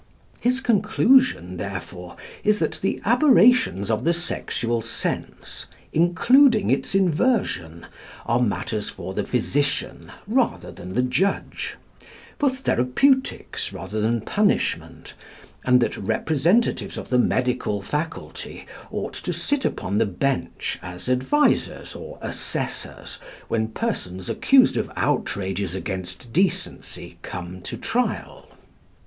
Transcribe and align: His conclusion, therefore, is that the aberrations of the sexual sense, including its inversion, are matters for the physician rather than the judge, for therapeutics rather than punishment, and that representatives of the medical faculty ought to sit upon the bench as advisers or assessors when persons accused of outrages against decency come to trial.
His 0.39 0.61
conclusion, 0.61 1.57
therefore, 1.57 2.15
is 2.43 2.57
that 2.57 2.79
the 2.81 2.99
aberrations 3.05 3.91
of 3.91 4.03
the 4.03 4.15
sexual 4.15 4.81
sense, 4.81 5.67
including 5.93 6.71
its 6.71 6.95
inversion, 6.95 7.85
are 8.25 8.41
matters 8.41 8.89
for 8.89 9.13
the 9.13 9.23
physician 9.27 10.11
rather 10.25 10.71
than 10.71 10.95
the 10.95 11.03
judge, 11.03 11.75
for 12.39 12.49
therapeutics 12.49 13.71
rather 13.71 14.01
than 14.01 14.21
punishment, 14.21 15.13
and 15.65 15.79
that 15.81 15.95
representatives 15.97 16.97
of 16.97 17.09
the 17.09 17.19
medical 17.19 17.79
faculty 17.83 18.65
ought 18.89 19.13
to 19.13 19.31
sit 19.31 19.65
upon 19.65 19.99
the 19.99 20.07
bench 20.07 20.79
as 20.81 21.07
advisers 21.09 21.93
or 21.93 22.17
assessors 22.23 23.19
when 23.49 23.67
persons 23.67 24.31
accused 24.31 24.77
of 24.77 24.91
outrages 24.95 25.75
against 25.75 26.33
decency 26.33 27.19
come 27.21 27.61
to 27.61 27.77
trial. 27.77 28.47